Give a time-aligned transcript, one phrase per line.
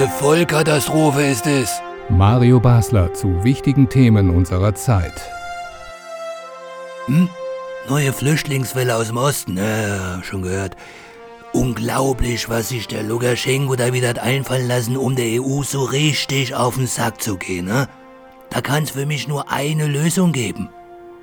[0.00, 1.82] Eine Vollkatastrophe ist es.
[2.08, 5.12] Mario Basler zu wichtigen Themen unserer Zeit.
[7.04, 7.28] Hm?
[7.86, 10.74] Neue Flüchtlingswelle aus dem Osten, ja, schon gehört.
[11.52, 16.54] Unglaublich, was sich der Lukaschenko da wieder hat einfallen lassen, um der EU so richtig
[16.54, 17.86] auf den Sack zu gehen, ne?
[18.48, 20.70] Da kann es für mich nur eine Lösung geben.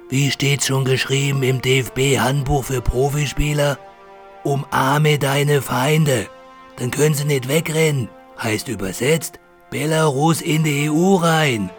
[0.07, 3.79] Wie steht's schon geschrieben im DFB-Handbuch für Profispieler?
[4.43, 6.27] Umarme deine Feinde,
[6.75, 8.09] dann können sie nicht wegrennen.
[8.41, 9.39] Heißt übersetzt,
[9.69, 11.69] Belarus in die EU rein.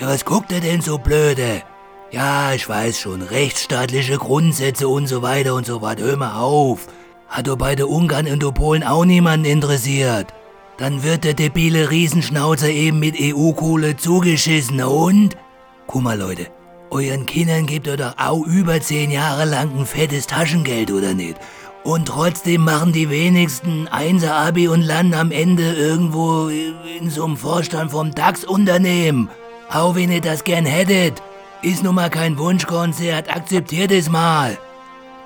[0.00, 1.62] Ja, was guckt ihr denn so blöde?
[2.10, 6.04] Ja, ich weiß schon, rechtsstaatliche Grundsätze und so weiter und so weiter.
[6.04, 6.86] Hör mal auf.
[7.28, 10.34] Hat doch bei den Ungarn und den Polen auch niemanden interessiert.
[10.76, 15.36] Dann wird der debile Riesenschnauzer eben mit EU-Kohle zugeschissen und?
[15.86, 16.48] Guck mal, Leute,
[16.90, 21.36] euren Kindern gebt ihr doch auch über zehn Jahre lang ein fettes Taschengeld, oder nicht?
[21.84, 27.90] Und trotzdem machen die wenigsten Einser-Abi und landen am Ende irgendwo in so einem Vorstand
[27.90, 29.30] vom DAX-Unternehmen.
[29.68, 31.20] Auch wenn ihr das gern hättet.
[31.62, 34.58] Ist nun mal kein Wunschkonzert, akzeptiert es mal.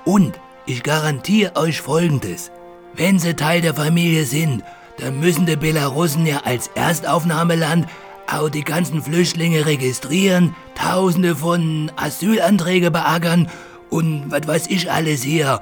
[0.05, 2.51] Und ich garantiere euch Folgendes.
[2.93, 4.63] Wenn sie Teil der Familie sind,
[4.97, 7.87] dann müssen die Belarussen ja als Erstaufnahmeland
[8.31, 13.49] auch die ganzen Flüchtlinge registrieren, Tausende von Asylanträge beackern
[13.89, 15.61] und was weiß ich alles hier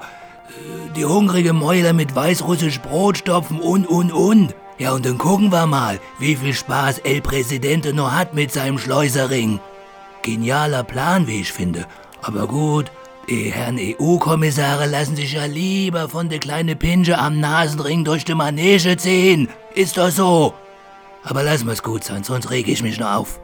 [0.96, 4.54] die hungrige Mäuler mit weißrussisch Brot stopfen und, und, und.
[4.78, 8.78] Ja, und dann gucken wir mal, wie viel Spaß El Presidente noch hat mit seinem
[8.78, 9.60] Schleusering.
[10.22, 11.86] Genialer Plan, wie ich finde.
[12.20, 12.90] Aber gut,
[13.28, 18.34] die Herren EU-Kommissare lassen sich ja lieber von der kleinen Pinche am Nasenring durch die
[18.34, 19.48] Manege ziehen.
[19.74, 20.54] Ist doch so.
[21.24, 23.40] Aber lass mal's gut sein, sonst reg ich mich noch auf.